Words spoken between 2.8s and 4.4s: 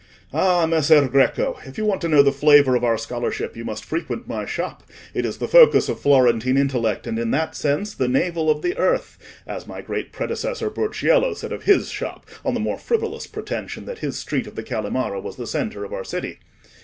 our scholarship, you must frequent